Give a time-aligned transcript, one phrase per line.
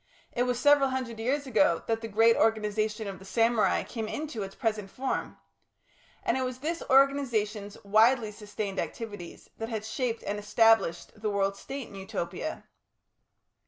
[0.31, 4.41] It was several hundred years ago that the great organisation of the samurai came into
[4.41, 5.37] its present form.
[6.23, 11.55] And it was this organisation's widely sustained activities that had shaped and established the World
[11.55, 12.63] State in Utopia.